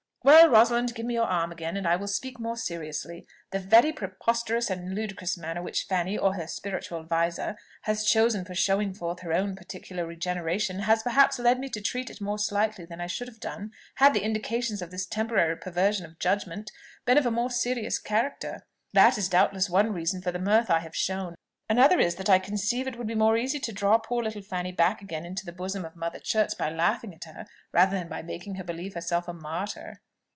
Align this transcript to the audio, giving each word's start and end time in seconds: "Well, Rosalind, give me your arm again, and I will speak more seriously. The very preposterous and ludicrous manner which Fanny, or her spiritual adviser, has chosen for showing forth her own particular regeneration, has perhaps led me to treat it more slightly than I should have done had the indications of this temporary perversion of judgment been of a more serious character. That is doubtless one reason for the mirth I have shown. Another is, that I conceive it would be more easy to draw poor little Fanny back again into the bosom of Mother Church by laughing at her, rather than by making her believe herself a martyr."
"Well, 0.23 0.49
Rosalind, 0.49 0.93
give 0.93 1.07
me 1.07 1.15
your 1.15 1.25
arm 1.25 1.51
again, 1.51 1.75
and 1.75 1.87
I 1.87 1.95
will 1.95 2.07
speak 2.07 2.39
more 2.39 2.55
seriously. 2.55 3.25
The 3.49 3.57
very 3.57 3.91
preposterous 3.91 4.69
and 4.69 4.93
ludicrous 4.93 5.35
manner 5.35 5.63
which 5.63 5.87
Fanny, 5.87 6.15
or 6.15 6.35
her 6.35 6.45
spiritual 6.45 6.99
adviser, 6.99 7.57
has 7.83 8.05
chosen 8.05 8.45
for 8.45 8.53
showing 8.53 8.93
forth 8.93 9.21
her 9.21 9.33
own 9.33 9.55
particular 9.55 10.05
regeneration, 10.05 10.81
has 10.81 11.01
perhaps 11.01 11.39
led 11.39 11.59
me 11.59 11.69
to 11.69 11.81
treat 11.81 12.11
it 12.11 12.21
more 12.21 12.37
slightly 12.37 12.85
than 12.85 13.01
I 13.01 13.07
should 13.07 13.27
have 13.29 13.39
done 13.39 13.71
had 13.95 14.13
the 14.13 14.21
indications 14.21 14.79
of 14.79 14.91
this 14.91 15.07
temporary 15.07 15.57
perversion 15.57 16.05
of 16.05 16.19
judgment 16.19 16.71
been 17.03 17.17
of 17.17 17.25
a 17.25 17.31
more 17.31 17.49
serious 17.49 17.97
character. 17.97 18.67
That 18.93 19.17
is 19.17 19.27
doubtless 19.27 19.71
one 19.71 19.91
reason 19.91 20.21
for 20.21 20.31
the 20.31 20.37
mirth 20.37 20.69
I 20.69 20.81
have 20.81 20.95
shown. 20.95 21.33
Another 21.67 21.99
is, 21.99 22.13
that 22.17 22.29
I 22.29 22.37
conceive 22.37 22.85
it 22.85 22.95
would 22.95 23.07
be 23.07 23.15
more 23.15 23.37
easy 23.37 23.59
to 23.59 23.73
draw 23.73 23.97
poor 23.97 24.21
little 24.21 24.43
Fanny 24.43 24.71
back 24.71 25.01
again 25.01 25.25
into 25.25 25.47
the 25.47 25.51
bosom 25.53 25.83
of 25.83 25.95
Mother 25.95 26.19
Church 26.19 26.55
by 26.59 26.69
laughing 26.69 27.15
at 27.15 27.23
her, 27.23 27.47
rather 27.71 27.97
than 27.97 28.07
by 28.07 28.21
making 28.21 28.53
her 28.55 28.63
believe 28.63 28.93
herself 28.93 29.27
a 29.27 29.33
martyr." 29.33 29.99